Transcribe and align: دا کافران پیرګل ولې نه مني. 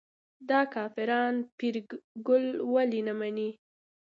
دا 0.49 0.61
کافران 0.75 1.35
پیرګل 1.57 2.45
ولې 2.73 3.01
نه 3.07 3.13
مني. 3.19 3.49